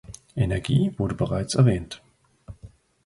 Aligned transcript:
Energie 0.35 0.95
wurde 0.97 1.13
bereits 1.13 1.53
erwähnt. 1.53 2.01